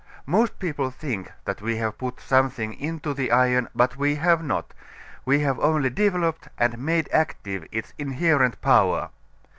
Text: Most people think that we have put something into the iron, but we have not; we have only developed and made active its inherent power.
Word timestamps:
Most 0.25 0.57
people 0.57 0.89
think 0.89 1.31
that 1.45 1.61
we 1.61 1.75
have 1.75 1.99
put 1.99 2.19
something 2.19 2.73
into 2.73 3.13
the 3.13 3.31
iron, 3.31 3.69
but 3.75 3.97
we 3.97 4.15
have 4.15 4.43
not; 4.43 4.73
we 5.25 5.41
have 5.41 5.59
only 5.59 5.91
developed 5.91 6.47
and 6.57 6.79
made 6.79 7.07
active 7.13 7.67
its 7.71 7.93
inherent 7.99 8.59
power. 8.61 9.11